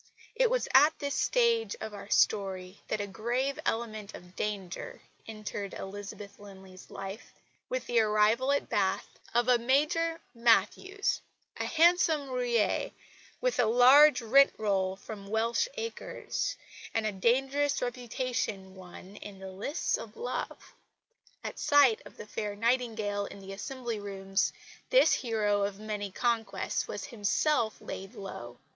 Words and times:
It 0.33 0.49
was 0.49 0.67
at 0.73 0.97
this 0.97 1.13
stage 1.13 1.75
of 1.79 1.93
our 1.93 2.09
story 2.09 2.81
that 2.87 2.99
a 2.99 3.05
grave 3.05 3.59
element 3.67 4.15
of 4.15 4.35
danger 4.35 4.99
entered 5.27 5.75
Elizabeth 5.75 6.39
Linley's 6.39 6.89
life, 6.89 7.35
with 7.69 7.85
the 7.85 7.99
arrival 7.99 8.51
at 8.51 8.67
Bath 8.67 9.05
of 9.35 9.47
a 9.47 9.59
Major 9.59 10.19
Matthews, 10.33 11.21
a 11.57 11.65
handsome 11.65 12.29
roué, 12.29 12.93
with 13.41 13.59
a 13.59 13.65
large 13.67 14.23
rent 14.23 14.51
roll 14.57 14.95
from 14.95 15.27
Welsh 15.27 15.67
acres, 15.75 16.57
and 16.95 17.05
a 17.05 17.11
dangerous 17.11 17.79
reputation 17.79 18.73
won 18.73 19.17
in 19.17 19.37
the 19.37 19.51
lists 19.51 19.99
of 19.99 20.17
love. 20.17 20.73
At 21.43 21.59
sight 21.59 22.01
of 22.07 22.17
the 22.17 22.25
fair 22.25 22.55
Nightingale 22.55 23.25
in 23.27 23.39
the 23.39 23.53
Assembly 23.53 23.99
Rooms 23.99 24.51
this 24.89 25.13
hero 25.13 25.61
of 25.61 25.79
many 25.79 26.09
conquests 26.09 26.87
was 26.87 27.05
himself 27.05 27.79
laid 27.79 28.15
low. 28.15 28.57